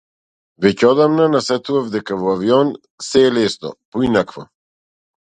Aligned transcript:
Веќе 0.63 0.85
одамна 0.91 1.27
насетував 1.33 1.91
дека 1.95 2.17
во 2.21 2.31
авион 2.37 2.71
сѐ 3.09 3.23
е 3.27 3.37
лесно, 3.37 3.73
поинакво. 3.97 4.47